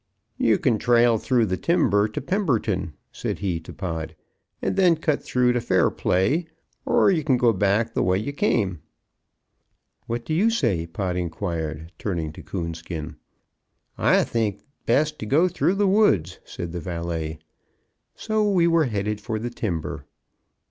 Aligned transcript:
"You 0.39 0.57
kin 0.57 0.79
trail 0.79 1.19
through 1.19 1.45
the 1.45 1.57
timber 1.57 2.07
to 2.07 2.21
Pemberton," 2.21 2.93
said 3.11 3.37
he 3.37 3.59
to 3.59 3.71
Pod, 3.71 4.15
"and 4.59 4.75
then 4.75 4.95
cut 4.95 5.21
through 5.21 5.53
to 5.53 5.61
Fairplay, 5.61 6.47
er 6.87 7.11
you 7.11 7.23
kin 7.23 7.37
go 7.37 7.53
back 7.53 7.93
the 7.93 8.01
way 8.01 8.17
ye 8.17 8.31
came." 8.31 8.79
"What 10.07 10.25
do 10.25 10.33
you 10.33 10.49
say?" 10.49 10.87
Pod 10.87 11.17
inquired, 11.17 11.91
turning 11.99 12.33
to 12.33 12.41
Coonskin. 12.41 13.17
"I 13.95 14.23
think 14.23 14.63
best 14.87 15.19
to 15.19 15.27
go 15.27 15.47
through 15.47 15.75
the 15.75 15.87
woods," 15.87 16.39
said 16.45 16.71
the 16.71 16.79
valet. 16.81 17.37
So 18.15 18.49
we 18.49 18.65
were 18.65 18.85
headed 18.85 19.21
for 19.21 19.37
the 19.37 19.51
timber. 19.51 20.07